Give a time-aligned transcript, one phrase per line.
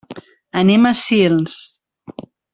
[0.61, 1.59] Anem a Sils.